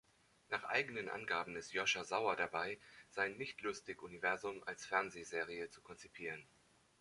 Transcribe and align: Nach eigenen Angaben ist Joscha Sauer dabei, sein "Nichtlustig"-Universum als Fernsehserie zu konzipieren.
Nach 0.49 0.63
eigenen 0.63 1.09
Angaben 1.09 1.55
ist 1.55 1.73
Joscha 1.73 2.03
Sauer 2.03 2.35
dabei, 2.35 2.79
sein 3.11 3.37
"Nichtlustig"-Universum 3.37 4.63
als 4.63 4.83
Fernsehserie 4.83 5.69
zu 5.69 5.79
konzipieren. 5.83 6.43